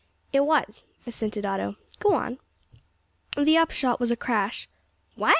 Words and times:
"It 0.33 0.39
was," 0.47 0.83
assented 1.05 1.45
Otto; 1.45 1.75
"go 1.99 2.15
on." 2.15 2.39
"The 3.37 3.55
upshot 3.59 3.99
was 3.99 4.09
a 4.09 4.15
crash" 4.17 4.67
"What! 5.15 5.29